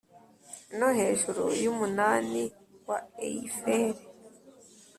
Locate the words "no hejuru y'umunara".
0.77-2.41